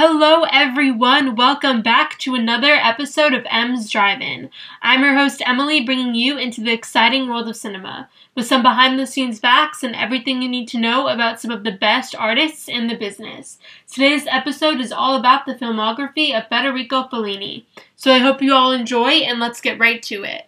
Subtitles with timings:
[0.00, 1.34] Hello, everyone.
[1.34, 4.48] Welcome back to another episode of M's Drive-In.
[4.80, 9.40] I'm your host Emily, bringing you into the exciting world of cinema with some behind-the-scenes
[9.40, 12.94] facts and everything you need to know about some of the best artists in the
[12.94, 13.58] business.
[13.92, 17.64] Today's episode is all about the filmography of Federico Fellini.
[17.96, 20.46] So I hope you all enjoy, and let's get right to it.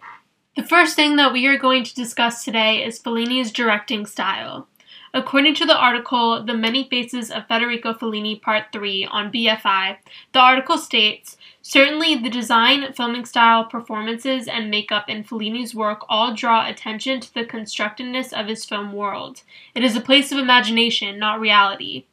[0.55, 4.69] The first thing that we are going to discuss today is Fellini's directing style.
[5.13, 9.97] According to the article The Many Faces of Federico Fellini Part 3 on BFI,
[10.31, 16.33] the article states Certainly, the design, filming style, performances, and makeup in Fellini's work all
[16.33, 19.43] draw attention to the constructedness of his film world.
[19.75, 22.05] It is a place of imagination, not reality.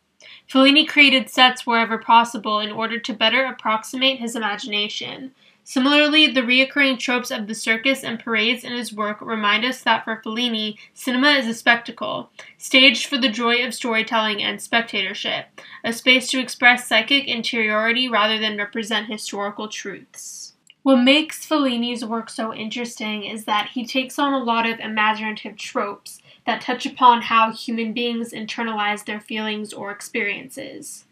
[0.51, 5.35] Fellini created sets wherever possible in order to better approximate his imagination.
[5.69, 10.03] Similarly, the reoccurring tropes of the circus and parades in his work remind us that
[10.03, 15.93] for Fellini, cinema is a spectacle, staged for the joy of storytelling and spectatorship, a
[15.93, 20.55] space to express psychic interiority rather than represent historical truths.
[20.85, 25.59] What makes Fellini's work so interesting is that he takes on a lot of imaginative
[25.59, 31.05] tropes that touch upon how human beings internalize their feelings or experiences.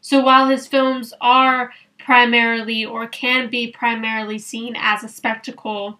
[0.00, 1.72] So while his films are
[2.04, 5.98] primarily or can be primarily seen as a spectacle,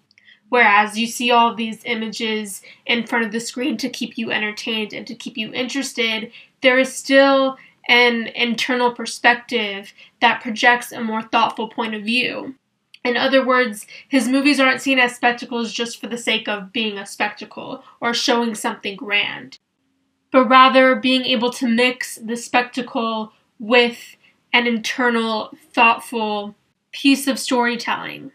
[0.49, 4.93] whereas you see all these images in front of the screen to keep you entertained
[4.93, 6.31] and to keep you interested,
[6.61, 7.57] there is still
[7.89, 12.55] an internal perspective that projects a more thoughtful point of view.
[13.05, 16.99] In other words, his movies aren't seen as spectacles just for the sake of being
[16.99, 19.59] a spectacle or showing something grand,
[20.31, 24.17] but rather being able to mix the spectacle with
[24.53, 26.55] an internal, thoughtful
[26.93, 28.33] piece of storytelling.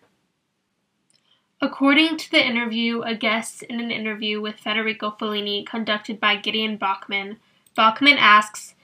[1.62, 6.78] According to the interview, a guest in an interview with Federico Fellini conducted by Gideon
[6.78, 7.38] Bachmann,
[7.76, 8.76] Bachmann asks,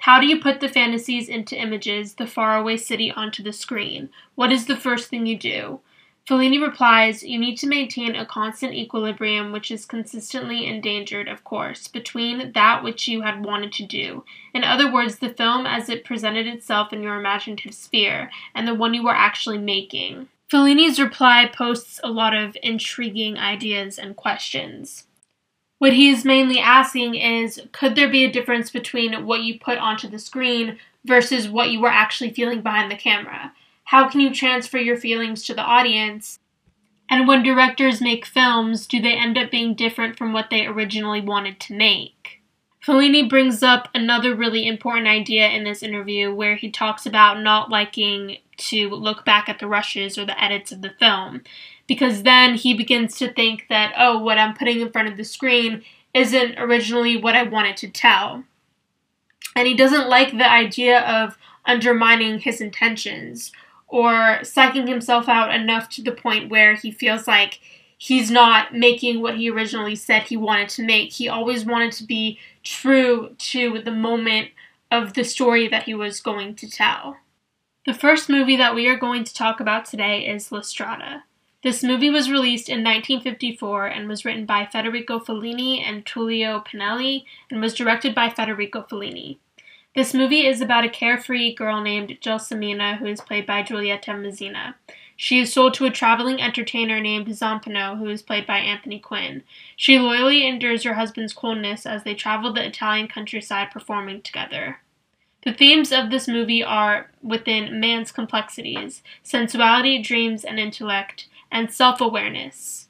[0.00, 4.10] How do you put the fantasies into images, the faraway city onto the screen?
[4.34, 5.80] What is the first thing you do?
[6.26, 11.86] Fellini replies, You need to maintain a constant equilibrium, which is consistently endangered, of course,
[11.86, 14.24] between that which you had wanted to do.
[14.54, 18.74] In other words, the film as it presented itself in your imaginative sphere, and the
[18.74, 20.28] one you were actually making.
[20.50, 25.06] Fellini's reply posts a lot of intriguing ideas and questions.
[25.78, 29.76] What he is mainly asking is could there be a difference between what you put
[29.76, 33.52] onto the screen versus what you were actually feeling behind the camera?
[33.84, 36.38] How can you transfer your feelings to the audience?
[37.08, 41.20] And when directors make films, do they end up being different from what they originally
[41.20, 42.42] wanted to make?
[42.84, 47.70] Fellini brings up another really important idea in this interview where he talks about not
[47.70, 51.42] liking to look back at the rushes or the edits of the film
[51.86, 55.24] because then he begins to think that, oh, what I'm putting in front of the
[55.24, 58.44] screen isn't originally what I wanted to tell.
[59.56, 63.52] And he doesn't like the idea of undermining his intentions
[63.86, 67.60] or psyching himself out enough to the point where he feels like
[67.98, 71.12] he's not making what he originally said he wanted to make.
[71.12, 74.50] He always wanted to be true to the moment
[74.90, 77.16] of the story that he was going to tell.
[77.86, 81.24] The first movie that we are going to talk about today is La Strada.
[81.62, 87.24] This movie was released in 1954 and was written by Federico Fellini and Tullio Pinelli
[87.50, 89.38] and was directed by Federico Fellini.
[89.94, 94.74] This movie is about a carefree girl named Gelsomina who is played by Giulietta Masina.
[95.16, 99.44] She is sold to a traveling entertainer named Zampano, who is played by Anthony Quinn.
[99.76, 104.80] She loyally endures her husband's coldness as they travel the Italian countryside performing together.
[105.44, 112.00] The themes of this movie are within man's complexities, sensuality, dreams, and intellect, and self
[112.00, 112.88] awareness.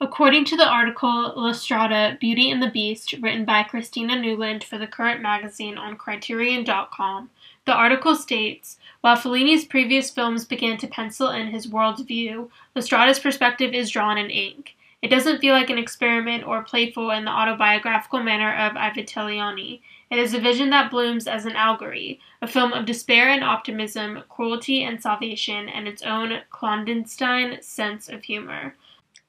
[0.00, 4.78] According to the article La Strada, Beauty and the Beast, written by Christina Newland for
[4.78, 7.30] the Current magazine on Criterion.com,
[7.64, 12.82] the article states While Fellini's previous films began to pencil in his world view, La
[12.82, 14.76] Strada's perspective is drawn in ink.
[15.02, 20.18] It doesn't feel like an experiment or playful in the autobiographical manner of I It
[20.18, 24.84] is a vision that blooms as an allegory, a film of despair and optimism, cruelty
[24.84, 28.76] and salvation, and its own clandestine sense of humor.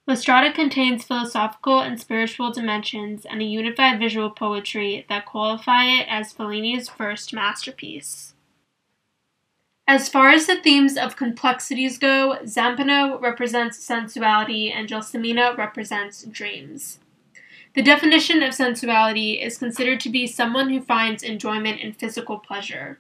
[0.10, 6.08] La Strada contains philosophical and spiritual dimensions and a unified visual poetry that qualify it
[6.10, 8.34] as Fellini's first masterpiece.
[9.88, 16.98] As far as the themes of complexities go, Zampano represents sensuality and Gelsomina represents dreams.
[17.76, 22.98] The definition of sensuality is considered to be someone who finds enjoyment in physical pleasure.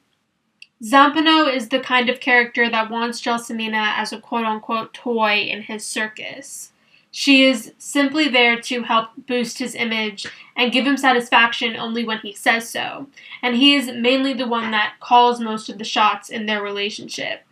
[0.83, 5.63] Zampano is the kind of character that wants Gelsomina as a quote unquote toy in
[5.63, 6.71] his circus.
[7.11, 12.19] She is simply there to help boost his image and give him satisfaction only when
[12.19, 13.07] he says so,
[13.41, 17.43] and he is mainly the one that calls most of the shots in their relationship.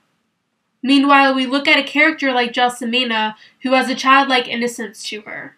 [0.83, 5.57] Meanwhile, we look at a character like Gelsomina who has a childlike innocence to her.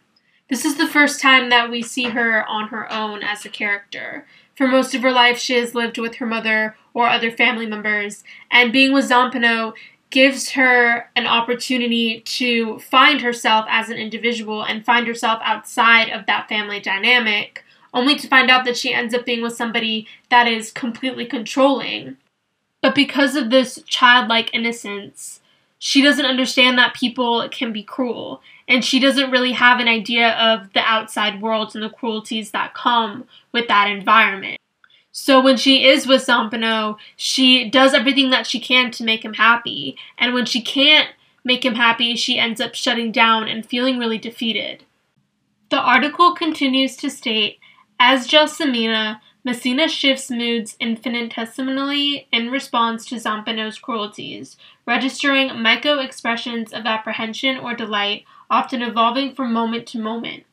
[0.49, 4.25] This is the first time that we see her on her own as a character.
[4.55, 8.23] For most of her life, she has lived with her mother or other family members,
[8.49, 9.73] and being with Zampano
[10.09, 16.25] gives her an opportunity to find herself as an individual and find herself outside of
[16.25, 17.63] that family dynamic,
[17.93, 22.17] only to find out that she ends up being with somebody that is completely controlling.
[22.81, 25.41] But because of this childlike innocence,
[25.77, 30.31] she doesn't understand that people can be cruel, and she doesn't really have an idea
[30.31, 34.59] of the outside world and the cruelties that come with that environment.
[35.11, 39.33] So when she is with Zampano, she does everything that she can to make him
[39.33, 41.09] happy, and when she can't
[41.43, 44.83] make him happy, she ends up shutting down and feeling really defeated.
[45.69, 47.59] The article continues to state,
[47.99, 57.57] as Gelsomina, Masina shifts moods infinitesimally in response to Zampano's cruelties, registering micro-expressions of apprehension
[57.57, 60.43] or delight, often evolving from moment to moment.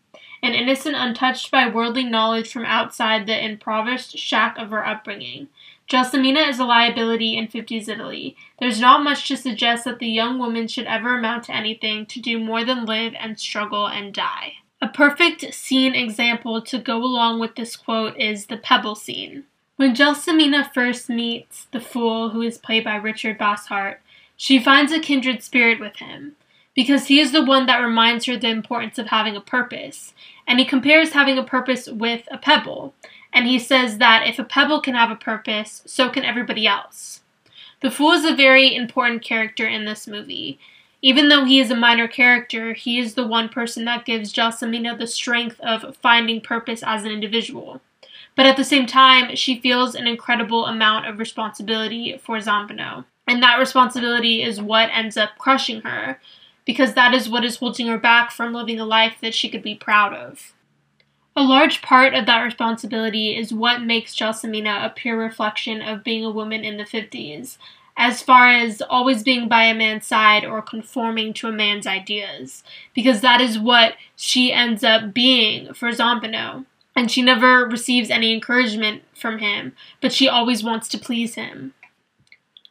[0.42, 5.48] An innocent untouched by worldly knowledge from outside the impoverished shack of her upbringing.
[5.88, 8.36] Gelsomina is a liability in 50s Italy.
[8.58, 12.20] There's not much to suggest that the young woman should ever amount to anything to
[12.20, 14.54] do more than live and struggle and die.
[14.82, 19.44] A perfect scene example to go along with this quote is the pebble scene.
[19.76, 23.98] When Gelsomina first meets the fool, who is played by Richard Basehart,
[24.36, 26.36] she finds a kindred spirit with him,
[26.76, 30.14] because he is the one that reminds her the importance of having a purpose,
[30.46, 32.94] and he compares having a purpose with a pebble,
[33.32, 37.23] and he says that if a pebble can have a purpose, so can everybody else.
[37.82, 40.61] The fool is a very important character in this movie,
[41.02, 44.99] even though he is a minor character, he is the one person that gives Gelsomina
[44.99, 47.81] the strength of finding purpose as an individual.
[48.34, 53.05] But at the same time, she feels an incredible amount of responsibility for Zampano.
[53.26, 56.20] And that responsibility is what ends up crushing her,
[56.66, 59.62] because that is what is holding her back from living a life that she could
[59.62, 60.52] be proud of.
[61.34, 66.24] A large part of that responsibility is what makes Gelsomina a pure reflection of being
[66.24, 67.58] a woman in the 50s,
[67.96, 72.64] as far as always being by a man's side or conforming to a man's ideas,
[72.94, 76.64] because that is what she ends up being for Zampano.
[76.94, 81.74] And she never receives any encouragement from him, but she always wants to please him.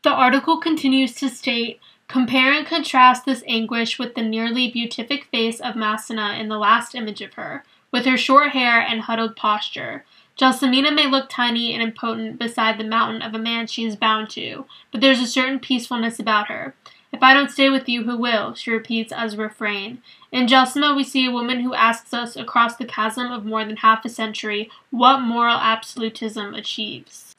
[0.04, 5.60] The article continues to state Compare and contrast this anguish with the nearly beatific face
[5.60, 10.06] of Masina in the last image of her, with her short hair and huddled posture,
[10.38, 14.30] Gelsomina may look tiny and impotent beside the mountain of a man she is bound
[14.32, 16.76] to, but there's a certain peacefulness about her.
[17.14, 18.54] If I don't stay with you, who will?
[18.54, 20.02] she repeats as a refrain.
[20.34, 23.78] In Gelsoma, we see a woman who asks us, across the chasm of more than
[23.78, 27.34] half a century, what moral absolutism achieves.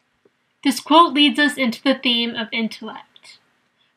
[0.65, 3.16] This quote leads us into the theme of intellect.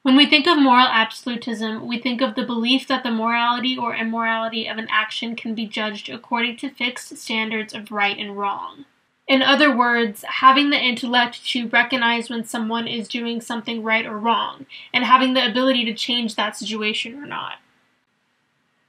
[0.01, 3.93] When we think of moral absolutism, we think of the belief that the morality or
[3.93, 8.85] immorality of an action can be judged according to fixed standards of right and wrong.
[9.27, 14.17] In other words, having the intellect to recognize when someone is doing something right or
[14.17, 17.55] wrong, and having the ability to change that situation or not.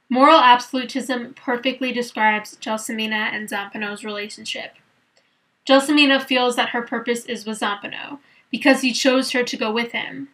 [0.09, 4.75] Moral absolutism perfectly describes Gelsomina and Zampano's relationship.
[5.67, 8.19] Gelsomina feels that her purpose is with Zampano,
[8.49, 10.29] because he chose her to go with him.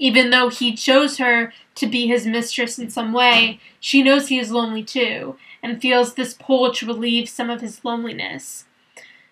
[0.00, 4.38] Even though he chose her to be his mistress in some way, she knows he
[4.38, 8.64] is lonely too, and feels this pull to relieve some of his loneliness.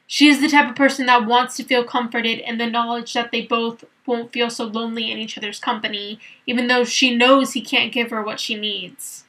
[0.07, 3.33] She is the type of person that wants to feel comforted in the knowledge that
[3.33, 7.63] they both won't feel so lonely in each other's company, even though she knows he
[7.63, 9.25] can't give her what she needs.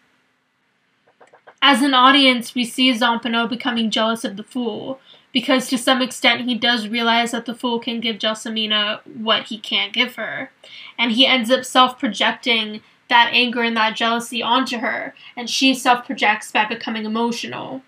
[1.61, 4.99] As an audience, we see Zampano becoming jealous of the fool,
[5.33, 9.57] because to some extent he does realize that the fool can give Gelsomina what he
[9.57, 10.51] can't give her.
[10.97, 15.73] And he ends up self projecting that anger and that jealousy onto her, and she
[15.73, 17.81] self projects by becoming emotional.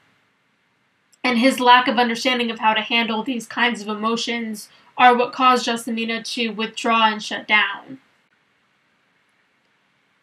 [1.23, 5.33] And his lack of understanding of how to handle these kinds of emotions are what
[5.33, 7.99] caused Gelsomina to withdraw and shut down.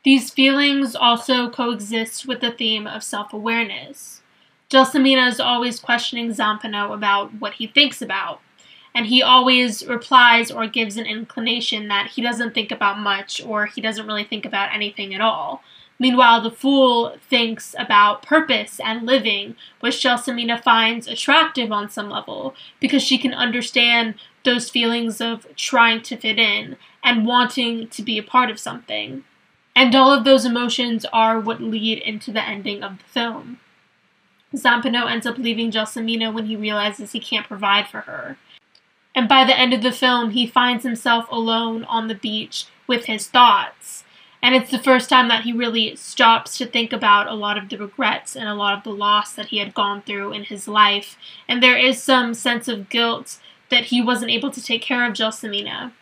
[0.08, 4.22] These feelings also coexist with the theme of self awareness.
[4.70, 8.40] Gelsomina is always questioning Zampano about what he thinks about,
[8.94, 13.66] and he always replies or gives an inclination that he doesn't think about much or
[13.66, 15.62] he doesn't really think about anything at all.
[15.98, 22.54] Meanwhile, the fool thinks about purpose and living, which Gelsomina finds attractive on some level
[22.80, 28.16] because she can understand those feelings of trying to fit in and wanting to be
[28.16, 29.24] a part of something.
[29.78, 33.60] And all of those emotions are what lead into the ending of the film.
[34.52, 38.38] Zampano ends up leaving Gelsomina when he realizes he can't provide for her.
[39.14, 43.04] And by the end of the film, he finds himself alone on the beach with
[43.04, 44.02] his thoughts.
[44.42, 47.68] And it's the first time that he really stops to think about a lot of
[47.68, 50.66] the regrets and a lot of the loss that he had gone through in his
[50.66, 51.16] life.
[51.46, 53.38] And there is some sense of guilt
[53.70, 55.92] that he wasn't able to take care of Gelsomina.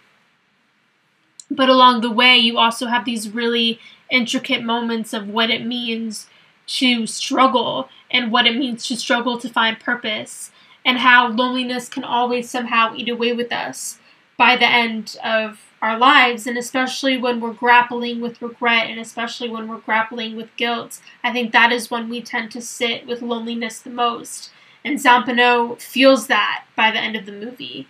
[1.57, 6.29] But along the way, you also have these really intricate moments of what it means
[6.67, 10.51] to struggle and what it means to struggle to find purpose
[10.85, 13.99] and how loneliness can always somehow eat away with us
[14.37, 16.47] by the end of our lives.
[16.47, 21.33] And especially when we're grappling with regret and especially when we're grappling with guilt i
[21.33, 24.51] think that is when we tend to sit with loneliness the most.
[24.85, 27.89] And zampano feels that by the end of the movie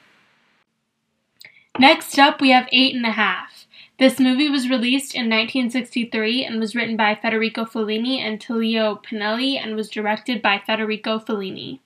[1.78, 3.66] Next up, we have Eight and a Half.
[3.98, 9.62] This movie was released in 1963 and was written by Federico Fellini and Tullio Pinelli
[9.62, 11.80] and was directed by Federico Fellini.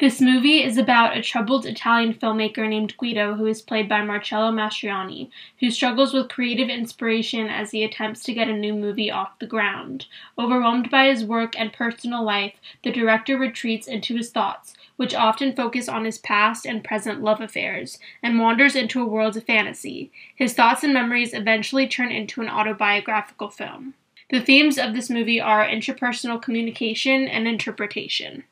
[0.00, 4.50] This movie is about a troubled Italian filmmaker named Guido, who is played by Marcello
[4.50, 5.28] Mastroianni,
[5.58, 9.46] who struggles with creative inspiration as he attempts to get a new movie off the
[9.46, 10.06] ground.
[10.38, 15.54] Overwhelmed by his work and personal life, the director retreats into his thoughts, which often
[15.54, 20.10] focus on his past and present love affairs, and wanders into a world of fantasy.
[20.34, 23.92] His thoughts and memories eventually turn into an autobiographical film.
[24.30, 28.44] The themes of this movie are interpersonal communication and interpretation.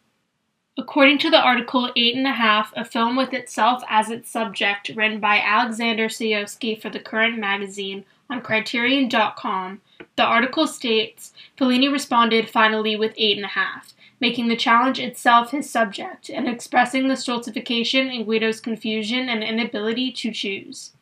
[0.79, 4.91] According to the article Eight and a Half, a film with itself as its subject,
[4.91, 9.81] written by Alexander Sesonske for the Current magazine on Criterion.com,
[10.15, 15.51] the article states Fellini responded finally with eight and a half, making the challenge itself
[15.51, 20.93] his subject and expressing the stultification in Guido's confusion and inability to choose.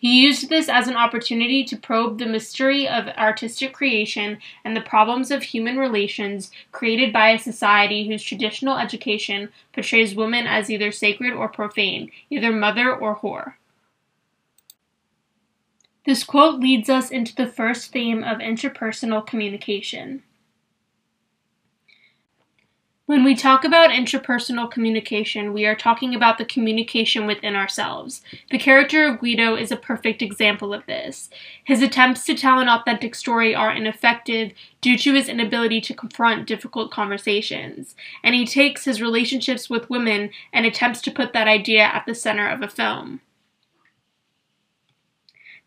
[0.00, 4.80] He used this as an opportunity to probe the mystery of artistic creation and the
[4.80, 10.90] problems of human relations created by a society whose traditional education portrays women as either
[10.90, 13.54] sacred or profane, either mother or whore.
[16.06, 20.22] This quote leads us into the first theme of interpersonal communication.
[23.10, 28.22] When we talk about interpersonal communication, we are talking about the communication within ourselves.
[28.52, 31.28] The character of Guido is a perfect example of this.
[31.64, 36.46] His attempts to tell an authentic story are ineffective due to his inability to confront
[36.46, 41.82] difficult conversations, and he takes his relationships with women and attempts to put that idea
[41.82, 43.20] at the center of a film.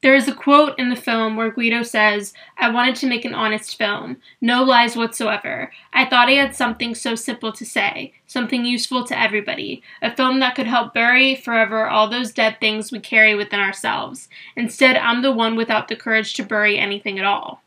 [0.04, 3.34] There is a quote in the film where Guido says, I wanted to make an
[3.34, 5.72] honest film, no lies whatsoever.
[5.94, 10.42] I thought I had something so simple to say, something useful to everybody, a film
[10.42, 14.28] that could help bury forever all those dead things we carry within ourselves.
[14.58, 17.64] Instead, I'm the one without the courage to bury anything at all.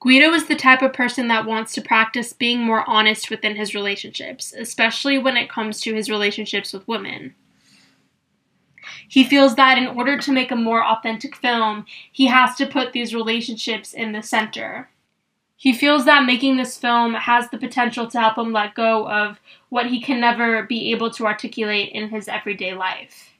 [0.00, 3.72] Guido is the type of person that wants to practice being more honest within his
[3.72, 7.36] relationships, especially when it comes to his relationships with women.
[9.08, 12.92] He feels that in order to make a more authentic film, he has to put
[12.92, 14.88] these relationships in the center.
[15.56, 19.38] He feels that making this film has the potential to help him let go of
[19.68, 23.30] what he can never be able to articulate in his everyday life.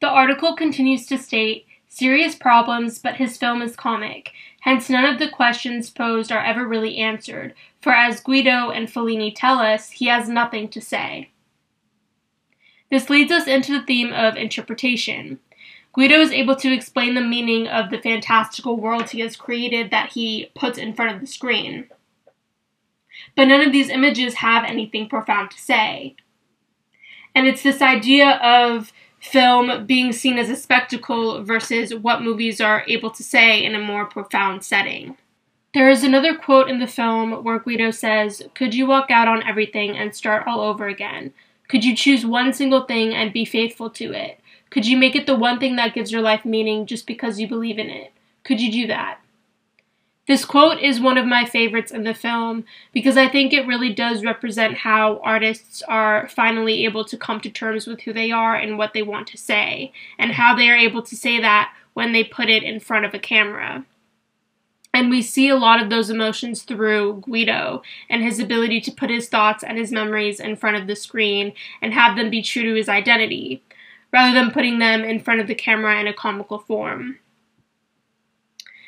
[0.00, 4.30] The article continues to state serious problems, but his film is comic.
[4.60, 9.32] Hence, none of the questions posed are ever really answered, for as Guido and Fellini
[9.34, 11.30] tell us, he has nothing to say.
[12.90, 15.40] This leads us into the theme of interpretation.
[15.92, 20.12] Guido is able to explain the meaning of the fantastical world he has created that
[20.12, 21.88] he puts in front of the screen.
[23.34, 26.14] But none of these images have anything profound to say.
[27.34, 32.84] And it's this idea of film being seen as a spectacle versus what movies are
[32.86, 35.16] able to say in a more profound setting.
[35.74, 39.42] There is another quote in the film where Guido says, Could you walk out on
[39.42, 41.32] everything and start all over again?
[41.68, 44.40] Could you choose one single thing and be faithful to it?
[44.70, 47.46] Could you make it the one thing that gives your life meaning just because you
[47.46, 48.12] believe in it?
[48.42, 49.20] Could you do that?
[50.26, 53.94] This quote is one of my favorites in the film because I think it really
[53.94, 58.54] does represent how artists are finally able to come to terms with who they are
[58.54, 62.12] and what they want to say, and how they are able to say that when
[62.12, 63.86] they put it in front of a camera.
[64.94, 69.10] And we see a lot of those emotions through Guido and his ability to put
[69.10, 71.52] his thoughts and his memories in front of the screen
[71.82, 73.62] and have them be true to his identity,
[74.12, 77.18] rather than putting them in front of the camera in a comical form.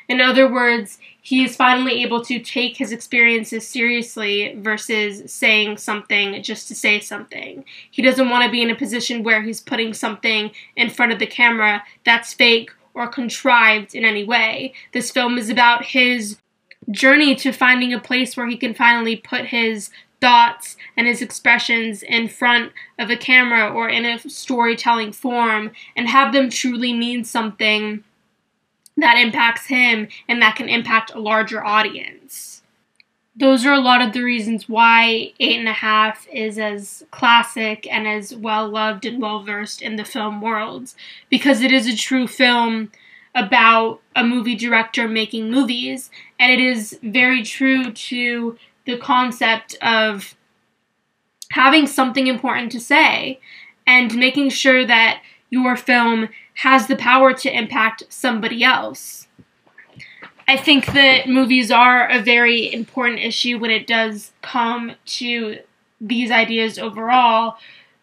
[0.09, 6.43] In other words, he is finally able to take his experiences seriously versus saying something
[6.43, 7.63] just to say something.
[7.89, 11.19] He doesn't want to be in a position where he's putting something in front of
[11.19, 14.73] the camera that's fake or contrived in any way.
[14.93, 16.37] This film is about his
[16.89, 22.03] journey to finding a place where he can finally put his thoughts and his expressions
[22.03, 27.23] in front of a camera or in a storytelling form and have them truly mean
[27.23, 28.03] something
[28.97, 32.50] that impacts him and that can impact a larger audience.
[33.33, 37.87] Those are a lot of the reasons why Eight and a Half is as classic
[37.89, 40.93] and as well loved and well versed in the film world,
[41.29, 42.91] because it is a true film
[43.33, 50.35] about a movie director making movies, and it is very true to the concept of
[51.51, 53.39] having something important to say
[53.87, 59.27] and making sure that your film has the power to impact somebody else.
[60.51, 65.59] I think that movies are a very important issue when it does come to
[66.01, 67.55] these ideas overall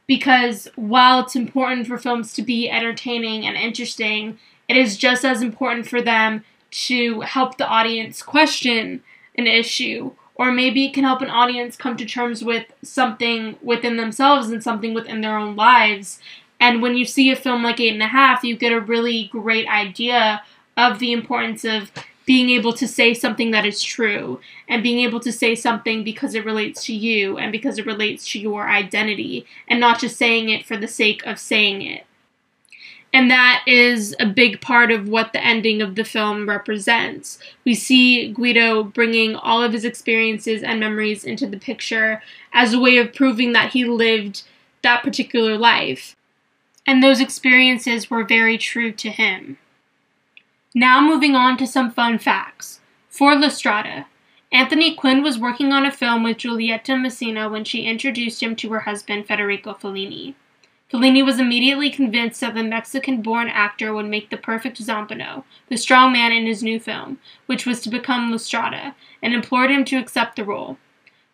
[0.06, 5.42] because while it's important for films to be entertaining and interesting, it is just as
[5.42, 9.02] important for them to help the audience question
[9.36, 13.98] an issue or maybe it can help an audience come to terms with something within
[13.98, 16.18] themselves and something within their own lives.
[16.58, 19.28] And when you see a film like Eight and a Half, you get a really
[19.30, 20.40] great idea
[20.78, 21.90] of the importance of
[22.28, 26.34] being able to say something that is true and being able to say something because
[26.34, 30.50] it relates to you and because it relates to your identity and not just saying
[30.50, 32.04] it for the sake of saying it.
[33.14, 37.38] And that is a big part of what the ending of the film represents.
[37.64, 42.78] We see Guido bringing all of his experiences and memories into the picture as a
[42.78, 44.42] way of proving that he lived
[44.82, 46.14] that particular life.
[46.86, 49.56] And those experiences were very true to him.
[50.78, 52.78] Now, moving on to some fun facts.
[53.08, 54.06] For La Strada,
[54.52, 58.70] Anthony Quinn was working on a film with Giulietta Masina when she introduced him to
[58.70, 60.36] her husband, Federico Fellini.
[60.88, 65.76] Fellini was immediately convinced that the Mexican born actor would make the perfect Zampano, the
[65.76, 69.84] strong man in his new film, which was to become La Strada, and implored him
[69.86, 70.78] to accept the role.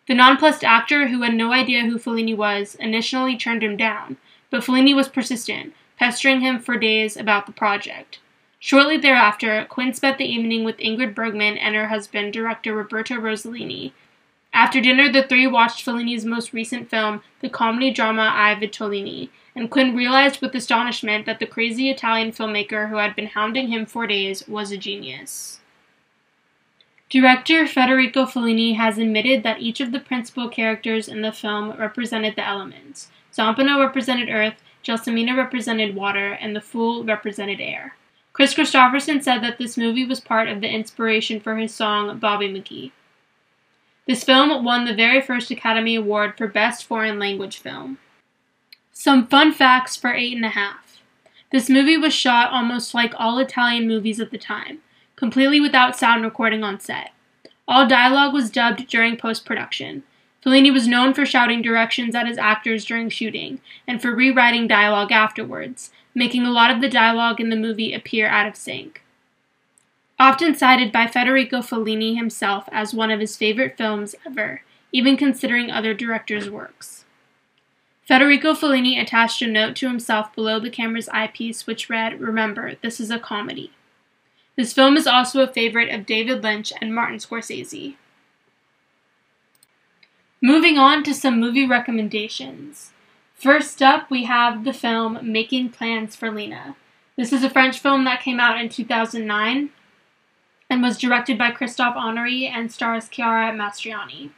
[0.07, 4.17] The nonplussed actor, who had no idea who Fellini was, initially turned him down,
[4.49, 8.17] but Fellini was persistent, pestering him for days about the project.
[8.65, 13.91] Shortly thereafter, Quinn spent the evening with Ingrid Bergman and her husband, director Roberto Rossellini,
[14.55, 19.69] after dinner, the three watched Fellini's most recent film, the comedy drama I Vitelloni, and
[19.69, 24.07] Quinn realized with astonishment that the crazy Italian filmmaker who had been hounding him for
[24.07, 25.59] days was a genius.
[27.07, 32.35] Director Federico Fellini has admitted that each of the principal characters in the film represented
[32.35, 33.11] the elements.
[33.31, 37.93] Zampano represented earth, Gelsomina represented water, and the fool represented air.
[38.35, 42.49] Kris Kristofferson said that this movie was part of the inspiration for his song Bobby
[42.49, 42.91] McGee.
[44.07, 47.97] This film won the very first Academy Award for Best Foreign Language Film.
[48.91, 51.01] Some fun facts for Eight and a Half.
[51.53, 54.79] This movie was shot almost like all Italian movies at the time,
[55.15, 57.11] completely without sound recording on set.
[57.69, 60.03] All dialogue was dubbed during post production.
[60.45, 65.11] Fellini was known for shouting directions at his actors during shooting, and for rewriting dialogue
[65.11, 69.01] afterwards, making a lot of the dialogue in the movie appear out of sync
[70.19, 75.69] often cited by Federico Fellini himself as one of his favorite films ever, even considering
[75.69, 77.03] other directors' works.
[78.07, 82.99] Federico Fellini attached a note to himself below the camera's eyepiece which read, Remember, this
[82.99, 83.71] is a comedy.
[84.55, 87.95] This film is also a favorite of David Lynch and Martin Scorsese.
[90.45, 92.91] Moving on to some movie recommendations.
[93.33, 96.75] First up, we have the film Making Plans for Lena.
[97.17, 99.71] This is a French film that came out in 2009
[100.69, 104.29] and was directed by Christophe Honoré and stars Chiara Mastroianni.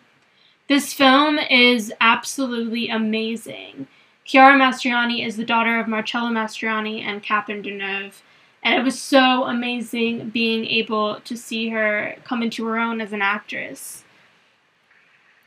[0.69, 3.87] This film is absolutely amazing.
[4.23, 8.21] Chiara Mastroianni is the daughter of Marcello Mastroianni and Catherine Deneuve,
[8.63, 13.11] and it was so amazing being able to see her come into her own as
[13.11, 14.05] an actress.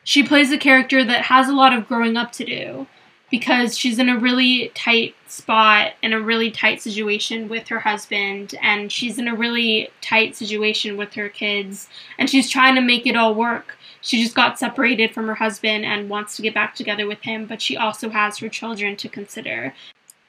[0.05, 2.87] She plays a character that has a lot of growing up to do
[3.31, 8.55] because she's in a really tight spot in a really tight situation with her husband
[8.61, 13.07] and she's in a really tight situation with her kids and she's trying to make
[13.07, 13.77] it all work.
[14.01, 17.47] She just got separated from her husband and wants to get back together with him,
[17.47, 19.75] but she also has her children to consider.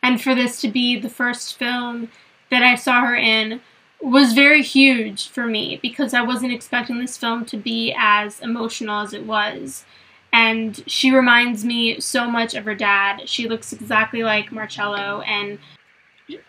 [0.04, 2.10] And for this to be the first film
[2.50, 3.62] that I saw her in
[4.02, 9.02] was very huge for me because I wasn't expecting this film to be as emotional
[9.02, 9.86] as it was
[10.34, 13.28] and she reminds me so much of her dad.
[13.28, 15.60] She looks exactly like Marcello, and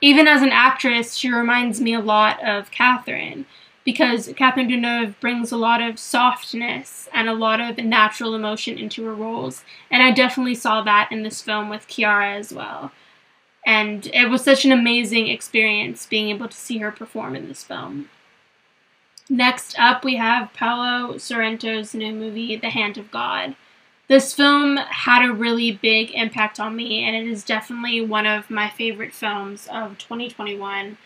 [0.01, 3.47] even as an actress, she reminds me a lot of Catherine
[3.85, 9.05] because Catherine Deneuve brings a lot of softness and a lot of natural emotion into
[9.05, 12.93] her roles, and I definitely saw that in this film with Chiara as well.
[13.65, 17.63] And it was such an amazing experience being able to see her perform in this
[17.63, 18.09] film.
[19.29, 23.55] Next up, we have Paolo Sorrentino's new movie, The Hand of God.
[24.09, 28.51] This film had a really big impact on me, and it is definitely one of
[28.51, 30.99] my favorite films of 2021.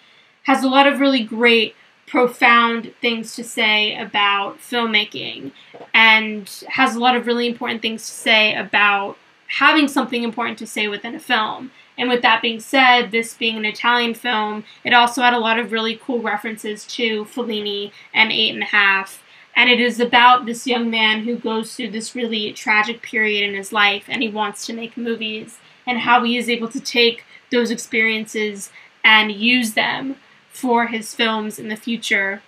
[0.45, 5.53] Has a lot of really great, profound things to say about filmmaking,
[5.93, 9.17] and has a lot of really important things to say about
[9.59, 11.71] having something important to say within a film.
[11.99, 15.59] And with that being said, this being an Italian film, it also had a lot
[15.59, 19.23] of really cool references to Fellini and Eight and a Half.
[19.55, 23.55] And it is about this young man who goes through this really tragic period in
[23.55, 27.25] his life and he wants to make movies and how he is able to take
[27.51, 28.71] those experiences
[29.03, 30.17] and use them
[30.51, 32.43] for his films in the future.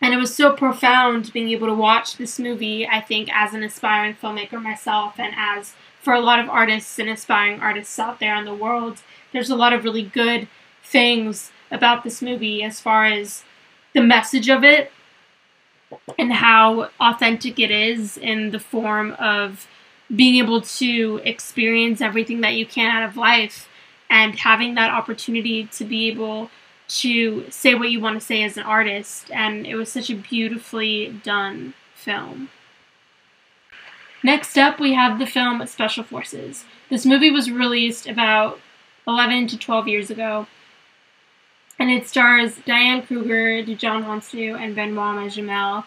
[0.00, 3.64] And it was so profound being able to watch this movie, I think, as an
[3.64, 5.74] aspiring filmmaker myself and as
[6.08, 9.54] for a lot of artists and aspiring artists out there in the world, there's a
[9.54, 10.48] lot of really good
[10.82, 13.44] things about this movie as far as
[13.92, 14.90] the message of it
[16.18, 19.66] and how authentic it is in the form of
[20.16, 23.68] being able to experience everything that you can out of life
[24.08, 26.50] and having that opportunity to be able
[26.88, 29.30] to say what you want to say as an artist.
[29.30, 32.48] And it was such a beautifully done film.
[34.22, 36.64] Next up, we have the film Special Forces.
[36.90, 38.58] This movie was released about
[39.06, 40.46] 11 to 12 years ago,
[41.78, 45.84] and it stars Diane Kruger, Djimon Hounsou, and Benoit Magimel.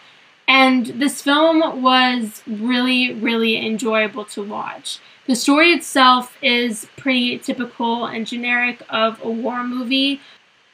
[0.48, 4.98] And this film was really, really enjoyable to watch.
[5.26, 10.20] The story itself is pretty typical and generic of a war movie,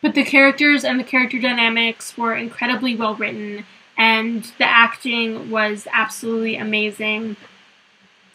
[0.01, 3.66] but the characters and the character dynamics were incredibly well written,
[3.99, 7.37] and the acting was absolutely amazing.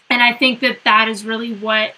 [0.10, 1.94] And I think that that is really what,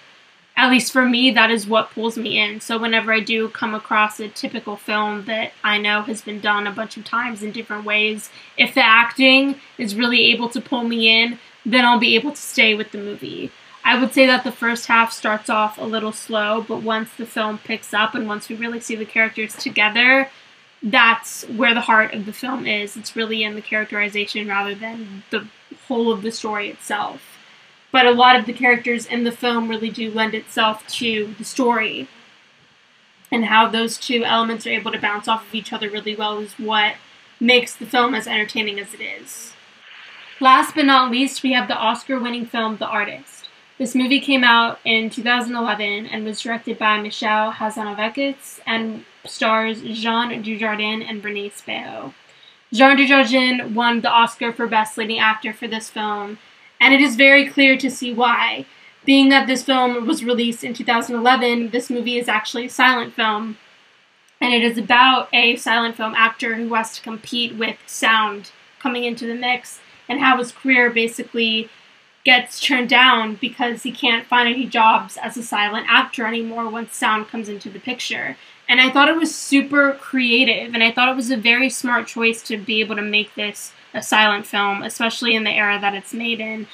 [0.56, 2.60] at least for me, that is what pulls me in.
[2.60, 6.66] So whenever I do come across a typical film that I know has been done
[6.66, 10.84] a bunch of times in different ways, if the acting is really able to pull
[10.84, 13.50] me in, then I'll be able to stay with the movie.
[13.84, 17.26] I would say that the first half starts off a little slow, but once the
[17.26, 20.30] film picks up and once we really see the characters together,
[20.86, 22.96] that's where the heart of the film is.
[22.96, 25.48] It's really in the characterization rather than the
[25.88, 27.20] whole of the story itself.
[27.90, 31.44] But a lot of the characters in the film really do lend itself to the
[31.44, 32.08] story.
[33.32, 36.38] And how those two elements are able to bounce off of each other really well
[36.38, 36.94] is what
[37.40, 39.54] makes the film as entertaining as it is.
[40.40, 43.48] Last but not least, we have the Oscar winning film The Artist.
[43.78, 50.42] This movie came out in 2011 and was directed by Michel Hazanavicius and stars Jean
[50.42, 52.12] Dujardin and Bérénice Bejo.
[52.72, 56.38] Jean Dujardin won the Oscar for Best Leading Actor for this film,
[56.80, 58.66] and it is very clear to see why.
[59.04, 63.56] Being that this film was released in 2011, this movie is actually a silent film,
[64.40, 69.04] and it is about a silent film actor who has to compete with sound coming
[69.04, 71.68] into the mix and how his career basically
[72.24, 76.96] gets turned down because he can't find any jobs as a silent actor anymore once
[76.96, 78.36] sound comes into the picture.
[78.68, 82.06] And I thought it was super creative, and I thought it was a very smart
[82.08, 85.94] choice to be able to make this a silent film, especially in the era that
[85.94, 86.66] it's made in.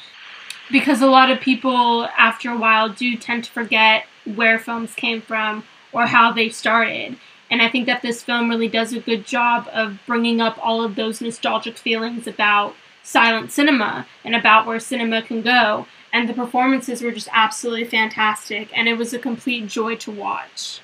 [0.70, 5.20] Because a lot of people, after a while, do tend to forget where films came
[5.20, 7.16] from or how they started.
[7.50, 10.82] And I think that this film really does a good job of bringing up all
[10.82, 15.86] of those nostalgic feelings about silent cinema and about where cinema can go.
[16.14, 20.80] And the performances were just absolutely fantastic, and it was a complete joy to watch.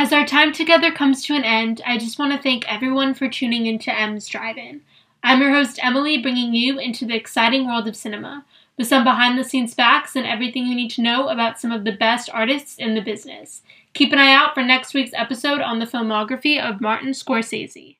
[0.00, 3.28] As our time together comes to an end, I just want to thank everyone for
[3.28, 4.82] tuning into M's Drive In.
[5.24, 8.44] I'm your host, Emily, bringing you into the exciting world of cinema,
[8.76, 11.82] with some behind the scenes facts and everything you need to know about some of
[11.82, 13.62] the best artists in the business.
[13.92, 17.98] Keep an eye out for next week's episode on the filmography of Martin Scorsese.